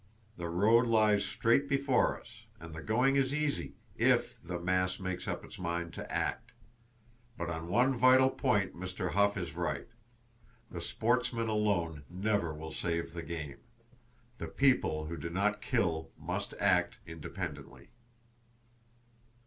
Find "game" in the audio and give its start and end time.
13.21-13.59